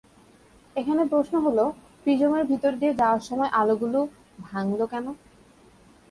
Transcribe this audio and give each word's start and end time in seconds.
এখন 0.75 0.97
প্রশ্ন 1.11 1.35
হলো 1.39 1.65
প্রিজমের 2.03 2.43
ভেতর 2.45 2.71
দিয়ে 2.75 2.93
যাওয়ার 2.93 3.21
সময় 3.21 3.51
আলোগুলো 3.61 3.99
ভাঙল 4.45 4.79
কেন? 4.91 5.05